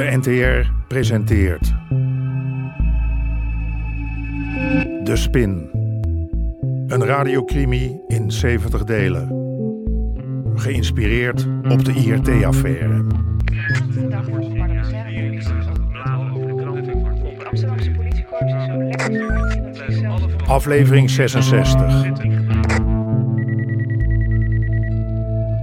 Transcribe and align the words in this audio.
De 0.00 0.16
NTR 0.16 0.70
presenteert. 0.88 1.74
De 5.04 5.16
Spin. 5.16 5.70
Een 6.86 7.04
radiocrimi 7.04 8.00
in 8.06 8.30
70 8.30 8.84
delen. 8.84 9.28
Geïnspireerd 10.54 11.48
op 11.68 11.84
de 11.84 11.92
IRT-affaire. 11.92 13.04
Aflevering 20.46 21.10
66. 21.10 22.04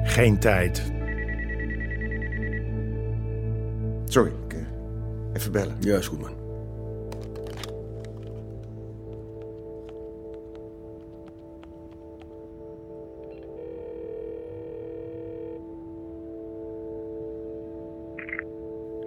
Geen 0.03 0.39
tijd. 0.39 0.96
Sorry, 4.09 4.31
ik, 4.47 4.53
eh, 4.53 4.59
even 5.33 5.51
bellen. 5.51 5.77
Ja, 5.79 5.97
is 5.97 6.07
goed, 6.07 6.21
man. 6.21 6.35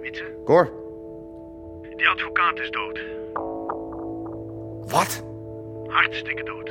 Wietse, 0.01 0.23
Cor, 0.45 0.69
die 1.95 2.07
advocaat 2.07 2.59
is 2.59 2.71
dood. 2.71 2.99
wat? 4.91 5.23
Hartstikke 5.87 6.43
dood. 6.43 6.67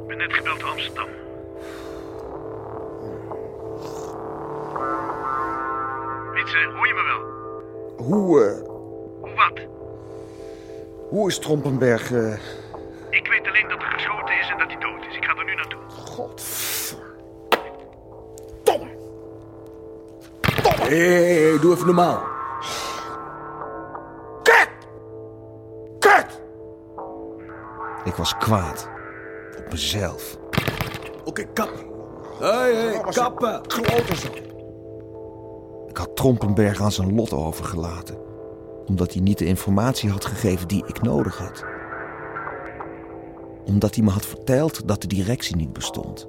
Ik 0.00 0.06
ben 0.06 0.16
net 0.18 0.32
gebeld 0.32 0.62
Amsterdam. 0.62 1.08
Wietse, 6.48 6.76
hoor 6.76 6.86
je 6.86 6.94
me 6.94 7.02
wel? 7.02 8.06
Hoe, 8.06 8.44
eh, 8.44 8.62
Hoe 9.20 9.34
wat? 9.34 9.66
hoe 11.08 11.28
is 11.28 11.38
Trompenberg, 11.38 12.12
eh... 12.12 12.32
Ik 13.10 13.26
weet 13.28 13.46
alleen 13.46 13.68
dat 13.68 13.82
er 13.82 13.88
geschoten 13.88 14.38
is 14.38 14.50
en 14.50 14.58
dat 14.58 14.66
hij 14.66 14.78
dood 14.78 15.06
is. 15.10 15.16
Ik 15.16 15.24
ga 15.24 15.36
er 15.36 15.44
nu 15.44 15.54
naartoe. 15.54 15.80
God. 15.88 16.42
Hé, 20.78 20.96
hé, 20.96 21.50
hé, 21.50 21.58
doe 21.58 21.74
even 21.74 21.86
normaal. 21.86 22.22
Kut! 24.42 24.68
Kut! 25.98 26.40
Ik 28.04 28.14
was 28.14 28.36
kwaad. 28.36 28.88
Op 29.58 29.70
mezelf. 29.70 30.36
Oké, 31.24 31.44
kap. 31.52 31.70
Hé, 32.38 32.46
hé, 32.46 33.00
kappen. 33.10 33.62
Kloten 33.66 34.34
Ik 34.34 34.57
had 35.98 36.16
Trompenberg 36.16 36.80
aan 36.80 36.92
zijn 36.92 37.14
lot 37.14 37.32
overgelaten. 37.32 38.18
Omdat 38.86 39.12
hij 39.12 39.22
niet 39.22 39.38
de 39.38 39.44
informatie 39.44 40.10
had 40.10 40.24
gegeven 40.24 40.68
die 40.68 40.84
ik 40.86 41.02
nodig 41.02 41.38
had. 41.38 41.64
Omdat 43.64 43.94
hij 43.94 44.04
me 44.04 44.10
had 44.10 44.26
verteld 44.26 44.88
dat 44.88 45.00
de 45.00 45.06
directie 45.06 45.56
niet 45.56 45.72
bestond. 45.72 46.28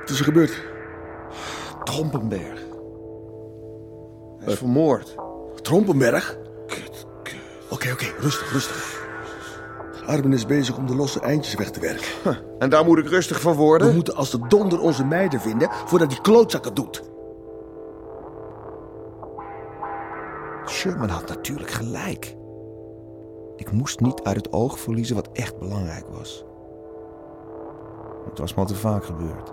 Wat 0.00 0.10
is 0.10 0.18
er 0.18 0.24
gebeurd? 0.24 0.62
Trompenberg. 1.84 2.60
Hij 4.38 4.52
is 4.52 4.58
vermoord. 4.58 5.14
Trompenberg? 5.62 6.38
Oké, 7.70 7.92
oké, 7.92 8.06
rustig, 8.18 8.52
rustig. 8.52 8.99
Armin 10.06 10.32
is 10.32 10.46
bezig 10.46 10.76
om 10.76 10.86
de 10.86 10.94
losse 10.94 11.20
eindjes 11.20 11.54
weg 11.54 11.70
te 11.70 11.80
werken. 11.80 12.38
En 12.58 12.70
daar 12.70 12.84
moet 12.84 12.98
ik 12.98 13.08
rustig 13.08 13.40
van 13.40 13.52
We 13.52 13.58
worden? 13.58 13.94
moeten 13.94 14.14
als 14.14 14.30
de 14.30 14.38
donder 14.48 14.80
onze 14.80 15.04
meiden 15.04 15.40
vinden 15.40 15.68
voordat 15.86 16.08
die 16.08 16.20
klootzak 16.20 16.64
het 16.64 16.76
doet. 16.76 17.02
Sherman 20.66 21.08
had 21.08 21.28
natuurlijk 21.28 21.70
gelijk. 21.70 22.36
Ik 23.56 23.72
moest 23.72 24.00
niet 24.00 24.22
uit 24.22 24.36
het 24.36 24.52
oog 24.52 24.78
verliezen 24.78 25.16
wat 25.16 25.28
echt 25.32 25.58
belangrijk 25.58 26.04
was. 26.08 26.44
Het 28.28 28.38
was 28.38 28.54
me 28.54 28.60
al 28.60 28.66
te 28.66 28.74
vaak 28.74 29.04
gebeurd. 29.04 29.52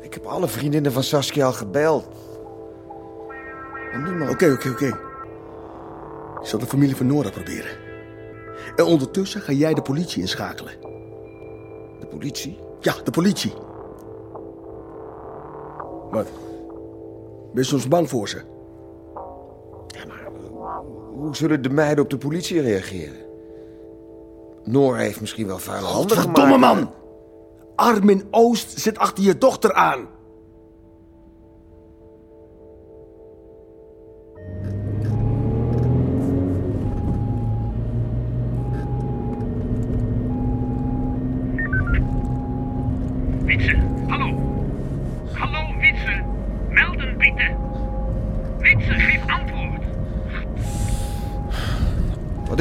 Ik 0.00 0.14
heb 0.14 0.24
alle 0.24 0.48
vriendinnen 0.48 0.92
van 0.92 1.02
Saskia 1.02 1.46
al 1.46 1.52
gebeld. 1.52 2.08
En 3.92 4.02
niemand... 4.02 4.30
Oké, 4.30 4.52
oké, 4.52 4.68
oké. 4.68 4.98
Ik 6.44 6.50
zal 6.50 6.58
de 6.58 6.66
familie 6.66 6.96
van 6.96 7.06
Nora 7.06 7.30
proberen. 7.30 7.70
En 8.76 8.84
ondertussen 8.84 9.40
ga 9.40 9.52
jij 9.52 9.74
de 9.74 9.82
politie 9.82 10.20
inschakelen. 10.20 10.72
De 12.00 12.06
politie? 12.10 12.58
Ja, 12.80 12.94
de 13.04 13.10
politie. 13.10 13.52
Wat? 16.10 16.28
Ben 17.52 17.62
je 17.62 17.62
soms 17.62 17.88
bang 17.88 18.08
voor 18.08 18.28
ze? 18.28 18.42
Hoe 21.14 21.36
zullen 21.36 21.62
de 21.62 21.70
meiden 21.70 22.04
op 22.04 22.10
de 22.10 22.18
politie 22.18 22.60
reageren? 22.60 23.16
Noor 24.64 24.96
heeft 24.96 25.20
misschien 25.20 25.46
wel 25.46 25.58
vuile 25.58 25.86
handen 25.86 26.16
gemaakt. 26.16 26.38
Godverdomme 26.38 26.66
man! 26.66 26.90
Armin 27.76 28.28
Oost 28.30 28.80
zit 28.80 28.98
achter 28.98 29.24
je 29.24 29.38
dochter 29.38 29.72
aan. 29.72 30.08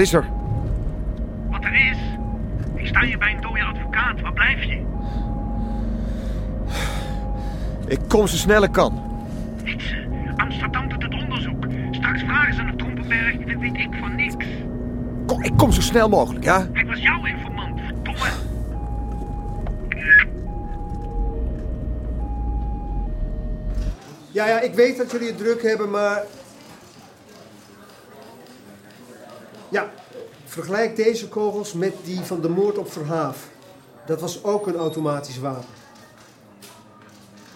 Is 0.03 0.13
er? 0.13 0.25
Wat 1.49 1.63
er 1.63 1.73
is. 1.73 1.97
Ik 2.75 2.87
sta 2.87 3.01
hier 3.01 3.17
bij 3.17 3.31
een 3.31 3.41
dode 3.41 3.63
advocaat. 3.63 4.21
Waar 4.21 4.33
blijf 4.33 4.63
je? 4.63 4.81
Ik 7.87 7.99
kom 8.07 8.27
zo 8.27 8.35
snel 8.35 8.63
ik 8.63 8.71
kan. 8.71 9.01
Amsterdam 10.35 10.89
doet 10.89 11.03
het 11.03 11.13
onderzoek. 11.13 11.65
Straks 11.91 12.21
vragen 12.21 12.53
ze 12.53 12.61
naar 12.61 12.75
Trompenberg 12.75 13.37
en 13.37 13.59
weet 13.59 13.77
ik 13.77 13.89
van 13.99 14.15
niks. 14.15 14.35
Kom, 15.25 15.43
ik 15.43 15.57
kom 15.57 15.71
zo 15.71 15.81
snel 15.81 16.09
mogelijk, 16.09 16.43
ja? 16.45 16.67
Hij 16.73 16.85
was 16.85 16.99
jouw 16.99 17.25
informant, 17.25 17.79
verdomme. 17.85 18.29
Ja, 24.31 24.47
ja, 24.47 24.59
ik 24.59 24.73
weet 24.73 24.97
dat 24.97 25.11
jullie 25.11 25.27
het 25.27 25.37
druk 25.37 25.61
hebben, 25.61 25.89
maar. 25.89 26.23
Ja, 29.73 29.91
vergelijk 30.45 30.95
deze 30.95 31.27
kogels 31.27 31.73
met 31.73 31.93
die 32.03 32.19
van 32.19 32.41
de 32.41 32.49
moord 32.49 32.77
op 32.77 32.91
Verhaaf. 32.91 33.47
Dat 34.05 34.21
was 34.21 34.43
ook 34.43 34.67
een 34.67 34.75
automatisch 34.75 35.39
wapen. 35.39 35.65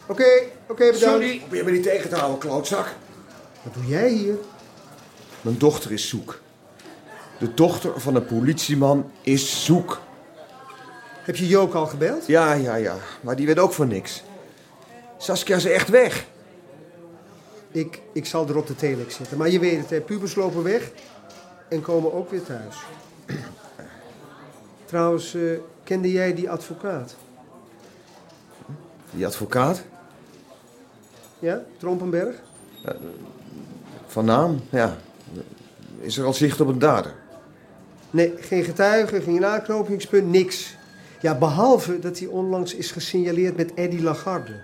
Oké, 0.08 0.26
oké, 0.68 0.92
bedankt. 0.92 1.40
Probeer 1.40 1.66
me 1.66 1.72
niet 1.72 1.84
tegen 1.84 2.10
te 2.10 2.16
houden, 2.16 2.40
klootzak. 2.40 2.96
Wat 3.64 3.74
doe 3.74 3.86
jij 3.86 4.10
hier? 4.10 4.36
Mijn 5.42 5.58
dochter 5.58 5.92
is 5.92 6.10
zoek. 6.10 6.40
De 7.40 7.54
dochter 7.54 8.00
van 8.00 8.16
een 8.16 8.26
politieman 8.26 9.12
is 9.22 9.66
zoek. 9.66 10.00
Heb 11.24 11.36
je 11.36 11.48
Jook 11.48 11.74
al 11.74 11.86
gebeld? 11.86 12.28
Ja, 12.28 12.54
ja, 12.54 12.76
ja. 12.76 12.98
Maar 13.22 13.36
die 13.36 13.46
weet 13.46 13.60
ook 13.60 13.74
van 13.74 13.88
niks. 13.88 14.24
Saskia 15.18 15.56
is 15.56 15.66
echt 15.66 15.90
weg. 15.90 16.26
Ik, 17.72 18.02
ik 18.14 18.26
zal 18.26 18.48
er 18.48 18.58
op 18.58 18.68
de 18.68 18.76
telex 18.76 19.16
zetten. 19.16 19.38
Maar 19.38 19.50
je 19.50 19.60
weet 19.60 19.80
het, 19.80 19.90
hè, 19.90 20.02
pubers 20.02 20.36
lopen 20.36 20.64
weg 20.64 20.92
en 21.70 21.82
komen 21.82 22.14
ook 22.14 22.30
weer 22.30 22.44
thuis. 22.44 22.76
Trouwens, 24.86 25.34
eh, 25.34 25.42
kende 25.84 26.12
jij 26.12 26.34
die 26.34 26.50
advocaat? 26.50 27.16
Die 29.12 29.25
advocaat? 29.25 29.84
Ja, 31.40 31.64
Trompenberg? 31.78 32.36
Van 34.06 34.25
naam? 34.25 34.60
Ja. 34.69 34.98
Is 36.00 36.18
er 36.18 36.25
al 36.25 36.34
zicht 36.34 36.62
op 36.62 36.68
een 36.68 36.80
dader? 36.80 37.14
Nee, 38.12 38.34
geen 38.40 38.63
getuige, 38.63 39.22
geen 39.22 39.46
aanknopingspunt, 39.46 40.28
niks. 40.30 40.75
Ja, 41.22 41.38
behalve 41.38 42.00
dat 42.00 42.20
hij 42.20 42.28
onlangs 42.28 42.75
is 42.75 42.92
gesignaleerd 42.92 43.58
met 43.58 43.74
Eddie 43.74 44.02
Lagarde. 44.02 44.60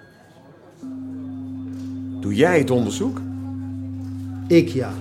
Doe 2.20 2.36
jij 2.36 2.60
het 2.60 2.72
onderzoek? 2.72 3.22
Ik 4.48 4.68
ja. 4.68 4.94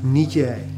Niet 0.00 0.32
jij. 0.32 0.71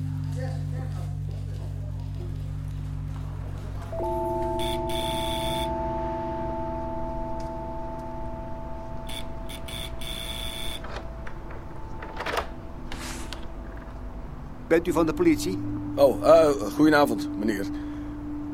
Bent 14.74 14.88
u 14.88 14.92
van 14.92 15.06
de 15.06 15.14
politie? 15.14 15.58
Oh, 15.94 16.28
eh, 16.28 16.48
goedenavond, 16.48 17.28
meneer. 17.38 17.66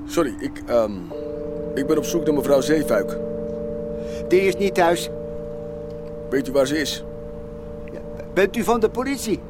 Sorry, 0.07 0.35
ik, 0.39 0.63
ehm, 0.67 0.93
ik 1.75 1.87
ben 1.87 1.97
op 1.97 2.05
zoek 2.05 2.25
naar 2.25 2.35
mevrouw 2.35 2.61
Zeefuik. 2.61 3.17
Die 4.29 4.41
is 4.41 4.57
niet 4.57 4.75
thuis. 4.75 5.11
Weet 6.31 6.49
u 6.49 6.53
waar 6.53 6.67
ze 6.67 6.79
is? 6.79 7.05
Bent 8.35 8.57
u 8.57 8.63
van 8.63 8.81
de 8.81 8.91
politie? 8.91 9.41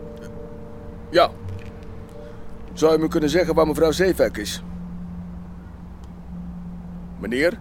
Ja. 1.11 1.31
Zou 2.73 2.97
u 2.97 2.99
me 2.99 3.09
kunnen 3.09 3.31
zeggen 3.31 3.55
waar 3.55 3.67
mevrouw 3.67 3.91
Zeefuik 3.91 4.37
is? 4.37 4.63
Meneer? 7.19 7.59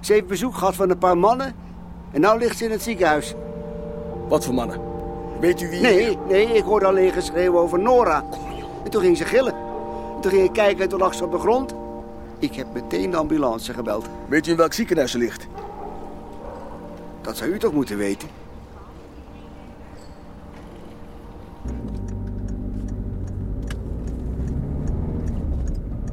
Ze 0.00 0.12
heeft 0.12 0.26
bezoek 0.26 0.54
gehad 0.54 0.74
van 0.74 0.90
een 0.90 0.98
paar 0.98 1.18
mannen. 1.18 1.54
En 2.12 2.20
nou 2.20 2.38
ligt 2.38 2.58
ze 2.58 2.64
in 2.64 2.70
het 2.70 2.82
ziekenhuis. 2.82 3.34
Wat 4.28 4.44
voor 4.44 4.54
mannen? 4.54 4.97
Weet 5.40 5.60
u 5.60 5.68
wie... 5.68 5.80
Nee, 5.80 6.18
nee, 6.28 6.46
ik 6.46 6.62
hoorde 6.62 6.86
alleen 6.86 7.12
geschreeuwen 7.12 7.60
over 7.60 7.78
Nora. 7.78 8.24
En 8.84 8.90
toen 8.90 9.02
ging 9.02 9.16
ze 9.16 9.24
gillen. 9.24 9.54
En 10.14 10.20
toen 10.20 10.30
ging 10.30 10.44
ik 10.44 10.52
kijken 10.52 10.82
en 10.82 10.88
toen 10.88 10.98
lag 10.98 11.14
ze 11.14 11.24
op 11.24 11.30
de 11.30 11.38
grond. 11.38 11.74
Ik 12.38 12.54
heb 12.54 12.66
meteen 12.72 13.10
de 13.10 13.16
ambulance 13.16 13.72
gebeld. 13.72 14.06
Weet 14.28 14.46
u 14.46 14.50
in 14.50 14.56
welk 14.56 14.72
ziekenhuis 14.72 15.10
ze 15.10 15.18
ligt? 15.18 15.46
Dat 17.20 17.36
zou 17.36 17.50
u 17.50 17.58
toch 17.58 17.72
moeten 17.72 17.96
weten? 17.96 18.28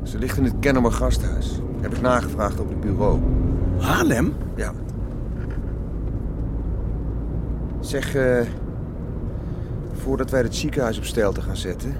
Ze 0.03 0.17
ligt 0.17 0.37
in 0.37 0.43
het 0.43 0.59
Kennemer 0.59 0.91
gasthuis. 0.91 1.59
Heb 1.81 1.93
ik 1.93 2.01
nagevraagd 2.01 2.59
op 2.59 2.69
het 2.69 2.81
bureau. 2.81 3.19
Haarlem? 3.79 4.33
Ja. 4.55 4.73
Zeg, 7.79 8.15
eh... 8.15 8.41
voordat 9.97 10.29
wij 10.29 10.41
het 10.41 10.55
ziekenhuis 10.55 10.97
op 10.97 11.05
stijl 11.05 11.31
te 11.31 11.41
gaan 11.41 11.57
zetten... 11.57 11.95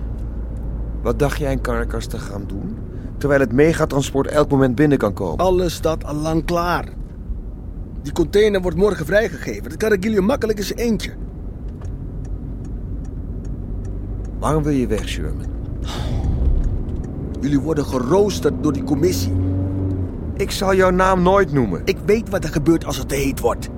Wat 1.06 1.20
dacht 1.20 1.38
jij 1.38 1.52
in 1.52 1.62
Caracas 1.62 2.06
te 2.06 2.20
gaan 2.20 2.44
doen? 2.48 2.78
Terwijl 3.18 3.40
het 3.40 3.52
megatransport 3.52 4.28
elk 4.28 4.50
moment 4.50 4.76
binnen 4.76 4.98
kan 4.98 5.14
komen. 5.14 5.46
Alles 5.46 5.74
staat 5.74 6.04
al 6.04 6.16
lang 6.16 6.46
klaar. 6.46 6.86
Die 8.02 8.12
container 8.12 8.62
wordt 8.62 8.78
morgen 8.78 9.06
vrijgegeven. 9.06 9.64
Dat 9.64 9.78
kan 9.78 9.90
Regilio 9.90 10.22
makkelijk 10.22 10.64
zijn 10.64 10.80
eentje. 10.80 11.14
Waarom 14.40 14.64
wil 14.64 14.74
je 14.74 14.88
weg, 14.88 15.08
Sherman? 15.08 15.46
Jullie 17.42 17.60
worden 17.60 17.86
geroosterd 17.86 18.64
door 18.64 18.74
die 18.74 18.84
commissie. 18.84 19.34
Ik 20.34 20.52
zal 20.52 20.76
jouw 20.76 20.90
naam 20.90 21.22
nooit 21.22 21.52
noemen. 21.52 21.82
Ik 21.84 21.98
weet 22.06 22.30
wat 22.30 22.44
er 22.44 22.50
gebeurt 22.50 22.86
als 22.86 22.98
het 22.98 23.10
te 23.10 23.16
heet 23.16 23.40
wordt. 23.40 23.70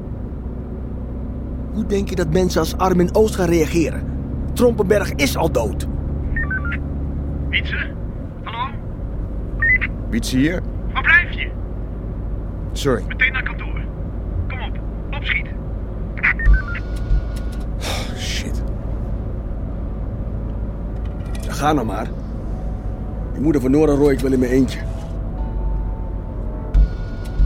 Hoe 1.78 1.86
denk 1.86 2.10
je 2.10 2.16
dat 2.16 2.30
mensen 2.32 2.60
als 2.60 2.78
Armin 2.78 3.16
Oost 3.16 3.36
gaan 3.36 3.50
reageren? 3.50 4.04
Trompenberg 4.54 5.12
is 5.14 5.38
al 5.38 5.52
dood. 5.52 5.88
Wietse? 7.50 7.76
Hallo? 8.44 8.70
Wietse 10.10 10.38
hier? 10.38 10.62
Waar 10.94 11.04
blijf 11.04 11.32
je? 11.32 11.50
Sorry. 12.72 13.04
Meteen 13.08 13.32
naar 13.34 13.44
kantoor. 13.44 13.82
Kom 14.48 14.62
op, 14.62 14.80
opschiet. 15.16 15.48
Shit. 18.18 18.64
Ja, 21.42 21.52
ga 21.54 21.74
nou 21.74 21.86
maar. 21.86 22.08
Die 23.34 23.42
moeder 23.42 23.62
van 23.62 23.72
Nora 23.72 23.94
rooi 23.94 24.14
ik 24.16 24.20
wel 24.20 24.32
in 24.32 24.40
mijn 24.40 24.52
eentje. 24.52 24.80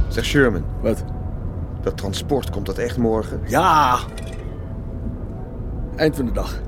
Zeg 0.08 0.26
Sherman, 0.26 0.64
Wat? 0.82 1.04
dat 1.82 1.98
transport, 1.98 2.50
komt 2.50 2.66
dat 2.66 2.78
echt 2.78 2.98
morgen? 2.98 3.40
Ja! 3.48 3.98
Eind 6.02 6.16
van 6.16 6.26
de 6.26 6.32
dag. 6.32 6.62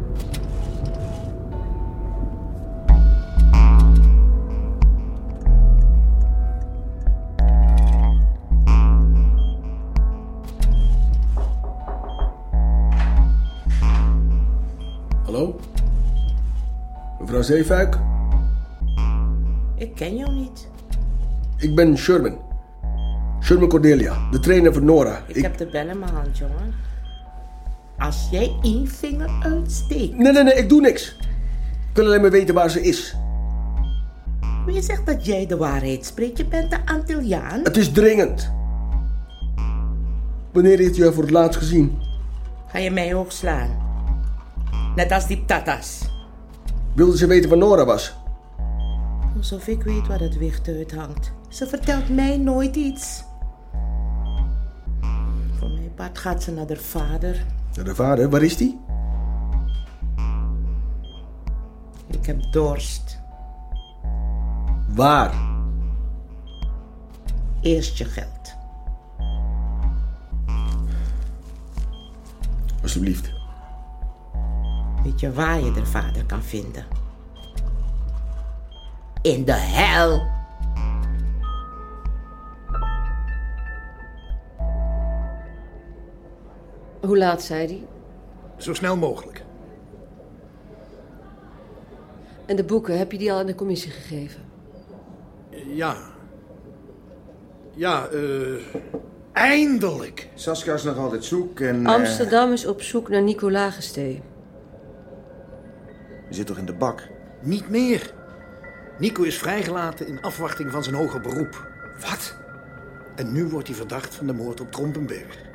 Hallo? 15.23 15.59
Mevrouw 17.19 17.41
Zeefuik? 17.41 17.97
Ik 19.75 19.95
ken 19.95 20.15
jou 20.15 20.31
niet. 20.31 20.69
Ik 21.57 21.75
ben 21.75 21.97
Sherman. 21.97 22.37
Sherman 23.41 23.69
Cordelia, 23.69 24.29
de 24.31 24.39
trainer 24.39 24.73
van 24.73 24.85
Nora. 24.85 25.23
Ik, 25.27 25.41
heb 25.41 25.57
de 25.57 25.65
bel 25.65 25.87
in 25.87 25.99
mijn 25.99 26.13
hand, 26.13 26.37
jongen. 26.37 26.92
Als 27.97 28.27
jij 28.31 28.55
één 28.61 28.87
vinger 28.87 29.29
uitsteekt. 29.39 30.17
Nee, 30.17 30.31
nee, 30.31 30.43
nee, 30.43 30.53
ik 30.53 30.69
doe 30.69 30.81
niks. 30.81 31.15
Ik 31.89 31.99
wil 31.99 32.05
alleen 32.05 32.21
maar 32.21 32.31
weten 32.31 32.55
waar 32.55 32.69
ze 32.69 32.81
is. 32.81 33.15
Wie 34.65 34.81
zegt 34.81 35.05
dat 35.05 35.25
jij 35.25 35.45
de 35.45 35.57
waarheid 35.57 36.05
spreekt? 36.05 36.37
Je 36.37 36.45
bent 36.45 36.71
de 36.71 36.77
Antilliaan. 36.85 37.59
Het 37.63 37.77
is 37.77 37.91
dringend. 37.91 38.51
Wanneer 40.51 40.77
heeft 40.77 40.97
u 40.97 41.03
haar 41.03 41.13
voor 41.13 41.23
het 41.23 41.31
laatst 41.31 41.59
gezien? 41.59 41.99
Ga 42.67 42.77
je 42.77 42.91
mij 42.91 43.15
ook 43.15 43.31
slaan? 43.31 43.69
Net 44.95 45.11
als 45.11 45.27
die 45.27 45.45
tatas. 45.45 46.09
Wilde 46.95 47.17
ze 47.17 47.27
weten 47.27 47.49
waar 47.49 47.57
Nora 47.57 47.85
was? 47.85 48.13
Alsof 49.37 49.67
ik 49.67 49.83
weet 49.83 50.07
waar 50.07 50.19
het 50.19 50.37
wicht 50.37 50.67
uithangt. 50.67 51.31
Ze 51.49 51.67
vertelt 51.67 52.09
mij 52.09 52.37
nooit 52.37 52.75
iets. 52.75 53.23
Part 55.95 56.17
gaat 56.17 56.43
ze 56.43 56.51
naar 56.51 56.67
haar 56.67 56.77
vader. 56.77 57.45
Ja, 57.71 57.83
de 57.83 57.95
vader, 57.95 58.29
waar 58.29 58.43
is 58.43 58.57
die? 58.57 58.79
Ik 62.07 62.25
heb 62.25 62.51
dorst. 62.51 63.19
Waar? 64.87 65.33
Eerst 67.61 67.97
je 67.97 68.05
geld. 68.05 68.55
Alsjeblieft. 72.81 73.31
Weet 75.03 75.19
je 75.19 75.33
waar 75.33 75.59
je 75.59 75.71
de 75.71 75.85
vader 75.85 76.25
kan 76.25 76.43
vinden? 76.43 76.85
In 79.21 79.45
de 79.45 79.53
hel. 79.53 80.27
Hoe 87.05 87.17
laat 87.17 87.41
zei 87.41 87.67
hij? 87.67 87.83
Zo 88.57 88.73
snel 88.73 88.97
mogelijk. 88.97 89.43
En 92.45 92.55
de 92.55 92.63
boeken, 92.63 92.97
heb 92.97 93.11
je 93.11 93.17
die 93.17 93.31
al 93.31 93.39
aan 93.39 93.45
de 93.45 93.55
commissie 93.55 93.91
gegeven? 93.91 94.41
Ja. 95.67 95.95
Ja, 97.73 98.07
eh. 98.07 98.21
eindelijk. 99.31 100.29
Saskia 100.33 100.73
is 100.73 100.83
nog 100.83 100.97
altijd 100.97 101.23
zoek 101.23 101.59
en... 101.59 101.85
eh, 101.85 101.93
Amsterdam 101.93 102.51
is 102.51 102.65
op 102.65 102.81
zoek 102.81 103.09
naar 103.09 103.21
Nico 103.21 103.51
Lagestee. 103.51 104.21
je 106.29 106.35
zit 106.35 106.47
toch 106.47 106.57
in 106.57 106.65
de 106.65 106.73
bak? 106.73 107.07
Niet 107.41 107.69
meer. 107.69 108.13
Nico 108.99 109.23
is 109.23 109.37
vrijgelaten 109.37 110.07
in 110.07 110.21
afwachting 110.21 110.71
van 110.71 110.83
zijn 110.83 110.95
hoger 110.95 111.21
beroep. 111.21 111.67
Wat? 111.99 112.35
En 113.15 113.31
nu 113.31 113.45
wordt 113.47 113.67
hij 113.67 113.77
verdacht 113.77 114.15
van 114.15 114.27
de 114.27 114.33
moord 114.33 114.61
op 114.61 114.71
Trompenberg. 114.71 115.51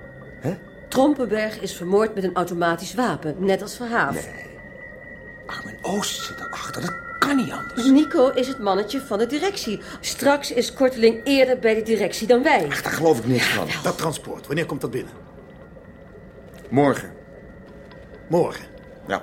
Trompenberg 0.89 1.61
is 1.61 1.73
vermoord 1.77 2.15
met 2.15 2.25
een 2.25 2.35
automatisch 2.35 2.95
wapen, 2.95 3.35
net 3.39 3.63
als 3.63 3.77
Verhaaf. 3.77 4.29
Armin 5.47 5.79
Oost 5.83 6.25
zit 6.25 6.41
erachter, 6.41 6.83
dat 6.83 6.95
kan 7.19 7.37
niet 7.37 7.51
anders. 7.51 7.85
Nico 7.87 8.29
is 8.29 8.47
het 8.49 8.59
mannetje 8.59 9.01
van 9.01 9.19
de 9.19 9.27
directie. 9.27 9.81
Straks 10.01 10.53
is 10.53 10.73
Korteling 10.73 11.21
eerder 11.25 11.59
bij 11.59 11.75
de 11.75 11.83
directie 11.83 12.27
dan 12.27 12.43
wij. 12.43 12.69
Daar 12.69 12.93
geloof 12.93 13.19
ik 13.19 13.27
niks 13.27 13.47
van. 13.47 13.67
Dat 13.83 13.99
transport, 13.99 14.47
wanneer 14.47 14.67
komt 14.67 14.81
dat 14.81 14.91
binnen? 14.91 15.13
Morgen. 16.69 17.13
Morgen. 18.29 18.65
Ja. 19.07 19.23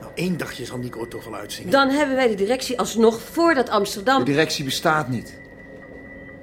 Nou, 0.00 0.12
één 0.14 0.36
dagje 0.36 0.64
zal 0.64 0.78
Nico 0.78 1.00
er 1.00 1.08
toch 1.08 1.24
wel 1.24 1.34
uitzingen. 1.34 1.70
Dan 1.70 1.88
hebben 1.88 2.16
wij 2.16 2.28
de 2.28 2.34
directie 2.34 2.78
alsnog 2.78 3.20
voordat 3.20 3.68
Amsterdam... 3.68 4.18
De 4.18 4.30
directie 4.30 4.64
bestaat 4.64 5.08
niet. 5.08 5.40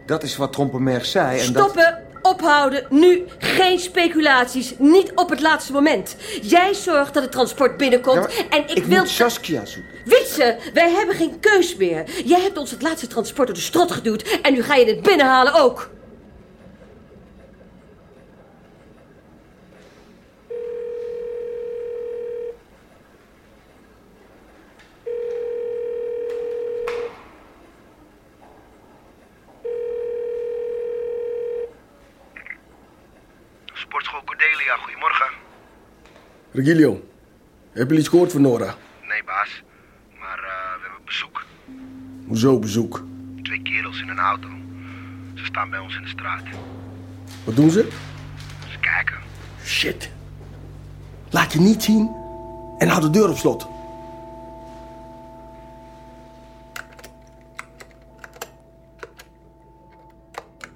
Dat 0.05 0.23
is 0.23 0.37
wat 0.37 0.53
Trompenberg 0.53 1.05
zei 1.05 1.39
en 1.39 1.53
dat... 1.53 1.69
Stoppen! 1.71 2.07
Ophouden! 2.29 2.85
Nu! 2.89 3.25
Geen 3.37 3.79
speculaties! 3.79 4.73
Niet 4.77 5.11
op 5.15 5.29
het 5.29 5.41
laatste 5.41 5.71
moment! 5.71 6.15
Jij 6.41 6.73
zorgt 6.73 7.13
dat 7.13 7.23
het 7.23 7.31
transport 7.31 7.77
binnenkomt 7.77 8.33
Ja, 8.33 8.43
en 8.49 8.61
ik, 8.61 8.71
ik 8.71 8.85
wil... 8.85 8.97
moet 8.97 9.09
Saskia 9.09 9.65
zoeken. 9.65 9.91
Witse, 10.05 10.57
wij 10.73 10.91
hebben 10.91 11.15
geen 11.15 11.39
keus 11.39 11.75
meer. 11.75 12.03
Jij 12.25 12.41
hebt 12.41 12.57
ons 12.57 12.71
het 12.71 12.81
laatste 12.81 13.07
transport 13.07 13.47
door 13.47 13.55
de 13.55 13.61
strot 13.61 13.91
geduwd 13.91 14.39
en 14.41 14.53
nu 14.53 14.63
ga 14.63 14.75
je 14.75 14.85
het 14.85 15.01
binnenhalen 15.01 15.53
ook. 15.53 15.89
Regilio, 36.59 37.01
heb 37.71 37.91
je 37.91 37.97
iets 37.97 38.07
gehoord 38.07 38.31
van 38.31 38.41
Nora? 38.41 38.75
Nee, 39.07 39.23
baas. 39.25 39.63
Maar 40.19 40.37
eh, 40.37 40.75
we 40.75 40.81
hebben 40.81 41.05
bezoek. 41.05 41.45
Hoezo 42.27 42.59
bezoek? 42.59 43.03
Twee 43.41 43.61
kerels 43.61 44.01
in 44.01 44.09
een 44.09 44.19
auto. 44.19 44.47
Ze 45.35 45.45
staan 45.45 45.69
bij 45.69 45.79
ons 45.79 45.95
in 45.95 46.01
de 46.01 46.07
straat. 46.07 46.43
Wat 47.43 47.55
doen 47.55 47.69
ze? 47.69 47.83
Eens 47.83 48.79
kijken. 48.79 49.15
Shit. 49.63 50.09
Laat 51.29 51.53
je 51.53 51.59
niet 51.59 51.83
zien 51.83 52.11
en 52.77 52.87
hou 52.87 53.01
de 53.01 53.09
deur 53.09 53.29
op 53.29 53.37
slot. 53.37 53.67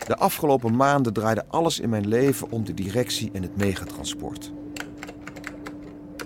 De 0.07 0.17
afgelopen 0.17 0.75
maanden 0.75 1.13
draaide 1.13 1.45
alles 1.47 1.79
in 1.79 1.89
mijn 1.89 2.07
leven 2.07 2.51
om 2.51 2.65
de 2.65 2.73
directie 2.73 3.29
en 3.33 3.41
het 3.41 3.57
megatransport. 3.57 4.51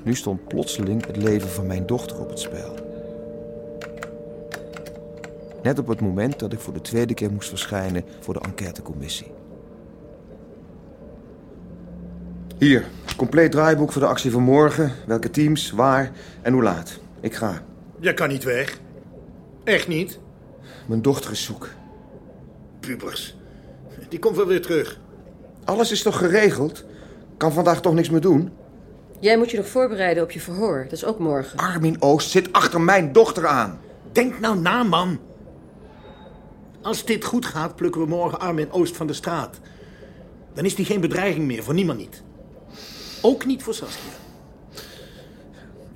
Nu 0.03 0.15
stond 0.15 0.47
plotseling 0.47 1.05
het 1.05 1.17
leven 1.17 1.49
van 1.49 1.67
mijn 1.67 1.85
dochter 1.85 2.19
op 2.19 2.29
het 2.29 2.39
spel. 2.39 2.75
Net 5.63 5.79
op 5.79 5.87
het 5.87 6.01
moment 6.01 6.39
dat 6.39 6.53
ik 6.53 6.59
voor 6.59 6.73
de 6.73 6.81
tweede 6.81 7.13
keer 7.13 7.31
moest 7.31 7.49
verschijnen 7.49 8.03
voor 8.19 8.33
de 8.33 8.39
enquêtecommissie. 8.39 9.31
Hier, 12.57 12.85
compleet 13.17 13.51
draaiboek 13.51 13.91
voor 13.91 14.01
de 14.01 14.07
actie 14.07 14.31
van 14.31 14.43
morgen. 14.43 14.91
Welke 15.07 15.29
teams, 15.29 15.71
waar 15.71 16.11
en 16.41 16.53
hoe 16.53 16.63
laat. 16.63 16.99
Ik 17.19 17.35
ga. 17.35 17.63
Jij 17.99 18.13
kan 18.13 18.29
niet 18.29 18.43
weg. 18.43 18.79
Echt 19.63 19.87
niet. 19.87 20.19
Mijn 20.85 21.01
dochter 21.01 21.31
is 21.31 21.43
zoek. 21.43 21.69
Pubers. 22.79 23.37
Die 24.09 24.19
komt 24.19 24.35
wel 24.35 24.47
weer 24.47 24.61
terug. 24.61 24.99
Alles 25.63 25.91
is 25.91 26.01
toch 26.01 26.17
geregeld? 26.17 26.85
Kan 27.37 27.51
vandaag 27.51 27.81
toch 27.81 27.93
niks 27.93 28.09
meer 28.09 28.21
doen? 28.21 28.51
Jij 29.19 29.37
moet 29.37 29.51
je 29.51 29.57
nog 29.57 29.67
voorbereiden 29.67 30.23
op 30.23 30.31
je 30.31 30.39
verhoor. 30.39 30.83
Dat 30.83 30.91
is 30.91 31.05
ook 31.05 31.19
morgen. 31.19 31.59
Armin 31.59 32.01
Oost 32.01 32.29
zit 32.29 32.53
achter 32.53 32.81
mijn 32.81 33.11
dochter 33.11 33.47
aan. 33.47 33.79
Denk 34.11 34.39
nou 34.39 34.59
na, 34.59 34.83
man. 34.83 35.19
Als 36.81 37.05
dit 37.05 37.25
goed 37.25 37.45
gaat, 37.45 37.75
plukken 37.75 38.01
we 38.01 38.07
morgen 38.07 38.39
Armin 38.39 38.71
Oost 38.71 38.95
van 38.95 39.07
de 39.07 39.13
straat. 39.13 39.59
Dan 40.53 40.65
is 40.65 40.75
die 40.75 40.85
geen 40.85 41.01
bedreiging 41.01 41.45
meer, 41.45 41.63
voor 41.63 41.73
niemand 41.73 41.99
niet. 41.99 42.23
Ook 43.21 43.45
niet 43.45 43.63
voor 43.63 43.73
Saskia. 43.73 44.16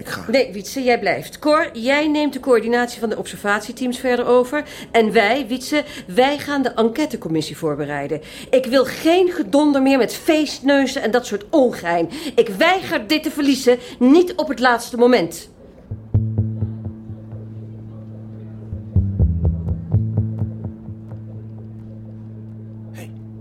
Ik 0.02 0.08
ga. 0.08 0.26
Nee, 0.28 0.54
Wietse, 0.54 0.84
jij 0.84 1.00
blijft. 1.00 1.40
Cor, 1.40 1.70
jij 1.74 2.08
neemt 2.08 2.34
de 2.34 2.40
coördinatie 2.40 3.00
van 3.00 3.10
de 3.10 3.18
observatieteams 3.18 4.00
verder 4.00 4.26
over. 4.26 4.64
En 4.92 5.12
wij, 5.12 5.48
Wietse, 5.48 5.84
wij 6.08 6.38
gaan 6.38 6.62
de 6.62 6.74
enquêtecommissie 6.74 7.58
voorbereiden. 7.58 8.22
Ik 8.50 8.66
wil 8.66 8.86
geen 8.86 9.32
gedonder 9.32 9.82
meer 9.82 9.98
met 9.98 10.14
feestneuzen 10.14 11.02
en 11.02 11.12
dat 11.12 11.26
soort 11.26 11.46
ongein. 11.50 12.10
Ik 12.36 12.48
weiger 12.48 13.08
dit 13.08 13.24
te 13.24 13.32
verliezen, 13.32 13.80
niet 14.00 14.34
op 14.36 14.48
het 14.48 14.60
laatste 14.60 14.98
moment. 14.98 15.50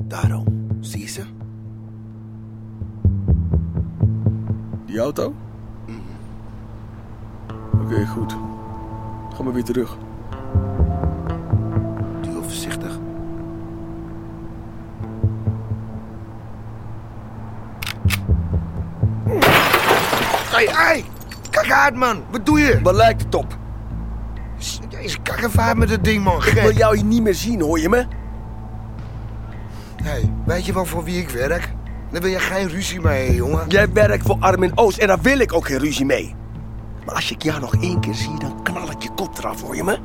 Daarom. 0.07 0.67
Zie 0.81 1.01
je 1.01 1.09
ze? 1.09 1.23
Die 4.87 4.99
auto? 4.99 5.35
Oké, 7.91 8.07
goed. 8.07 8.37
Ga 9.35 9.43
maar 9.43 9.53
weer 9.53 9.65
terug. 9.65 9.97
Doe 12.21 12.43
voorzichtig. 12.43 12.99
Hé, 20.51 20.67
hé! 20.67 21.05
Kijk 21.51 21.73
uit, 21.73 21.95
man. 21.95 22.23
Wat 22.31 22.47
doe 22.47 22.59
je? 22.61 22.81
Wat 22.83 22.95
lijkt 22.95 23.23
het 23.23 23.35
op? 23.35 23.59
Is 25.01 25.23
kakkevaart 25.23 25.77
met 25.77 25.91
het 25.91 26.05
ding, 26.05 26.25
man. 26.25 26.37
Ik 26.47 26.61
wil 26.63 26.73
jou 26.73 26.97
hier 26.97 27.05
niet 27.05 27.23
meer 27.23 27.35
zien, 27.35 27.61
hoor 27.61 27.81
je 27.81 27.89
me? 27.89 28.07
Hé, 30.03 30.33
weet 30.47 30.67
je 30.67 30.73
wel 30.73 30.87
voor 30.87 31.05
wie 31.05 31.23
ik 31.23 31.31
werk? 31.31 31.73
Daar 32.11 32.21
wil 32.21 32.31
je 32.31 32.41
geen 32.41 32.69
ruzie 32.69 33.01
mee, 33.01 33.35
jongen. 33.35 33.69
Jij 33.69 33.93
werkt 33.93 34.27
voor 34.27 34.37
Armin 34.41 34.73
Oost 34.75 34.99
en 34.99 35.07
daar 35.07 35.21
wil 35.21 35.39
ik 35.39 35.53
ook 35.53 35.67
geen 35.67 35.79
ruzie 35.79 36.07
mee. 36.07 36.39
Maar 37.11 37.19
als 37.19 37.31
ik 37.31 37.43
jou 37.43 37.61
nog 37.61 37.75
één 37.75 38.01
keer 38.01 38.15
zie, 38.15 38.39
dan 38.39 38.63
knal 38.63 38.91
ik 38.91 39.03
je 39.03 39.11
kop 39.15 39.39
eraf, 39.39 39.63
hoor 39.63 39.77
je 39.77 39.85
me? 39.85 39.99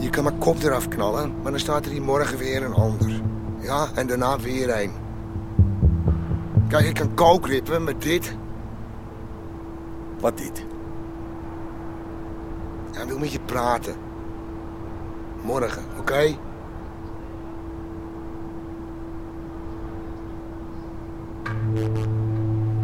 Je 0.00 0.10
kan 0.10 0.24
mijn 0.24 0.38
kop 0.38 0.62
eraf 0.62 0.88
knallen, 0.88 1.32
maar 1.42 1.50
dan 1.50 1.60
staat 1.60 1.84
er 1.84 1.90
hier 1.90 2.02
morgen 2.02 2.38
weer 2.38 2.62
een 2.64 2.72
ander. 2.72 3.20
Ja, 3.60 3.88
en 3.94 4.06
daarna 4.06 4.38
weer 4.38 4.80
een. 4.80 4.92
Kijk, 6.68 6.86
ik 6.86 6.94
kan 6.94 7.14
kookrippen 7.14 7.84
met 7.84 8.02
dit. 8.02 8.36
Wat 10.20 10.38
dit? 10.38 10.64
Hij 12.92 13.06
wil 13.06 13.18
met 13.18 13.32
je 13.32 13.40
praten. 13.40 13.94
Morgen, 15.42 15.82
oké? 15.98 16.36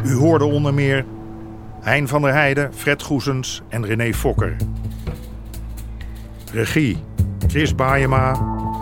U 0.03 0.15
hoorde 0.15 0.45
onder 0.45 0.73
meer 0.73 1.05
Hein 1.83 2.07
van 2.07 2.21
der 2.21 2.33
Heijden, 2.33 2.73
Fred 2.73 3.03
Goesens 3.03 3.61
en 3.69 3.85
René 3.85 4.13
Fokker. 4.13 4.55
Regie 6.53 6.97
Chris 7.47 7.75
Baayema 7.75 8.33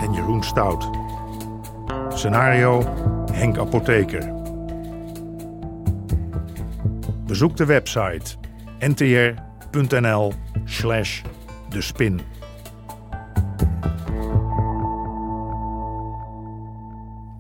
en 0.02 0.14
Jeroen 0.14 0.44
Stout. 0.44 0.90
Scenario 2.10 2.84
Henk 3.32 3.58
Apotheker. 3.58 4.34
Bezoek 7.26 7.58
de 7.58 7.66
website 7.66 8.38
ntr.nl 8.80 10.34
slash 10.66 11.22
de 11.70 11.82
spin. 11.82 12.22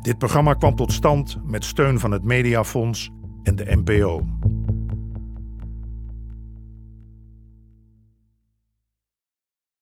Dit 0.01 0.17
programma 0.17 0.53
kwam 0.53 0.75
tot 0.75 0.93
stand 0.93 1.37
met 1.43 1.65
steun 1.65 1.99
van 1.99 2.11
het 2.11 2.23
Mediafonds 2.23 3.11
en 3.43 3.55
de 3.55 3.65
NPO. 3.83 4.25